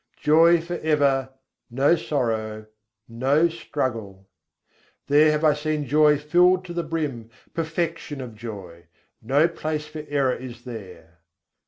Joy 0.17 0.61
for 0.61 0.79
ever, 0.79 1.29
no 1.69 1.95
sorrow, 1.95 2.65
no 3.07 3.49
struggle! 3.49 4.27
There 5.05 5.29
have 5.29 5.43
I 5.43 5.53
seen 5.53 5.85
joy 5.85 6.17
filled 6.17 6.65
to 6.65 6.73
the 6.73 6.81
brim, 6.81 7.29
perfection 7.53 8.19
of 8.19 8.33
joy; 8.33 8.87
No 9.21 9.47
place 9.47 9.85
for 9.85 10.03
error 10.07 10.35
is 10.35 10.63
there. 10.63 11.19